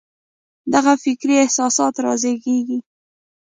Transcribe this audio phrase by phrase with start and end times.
[0.73, 2.77] دغه فکري اساسات رازېږي.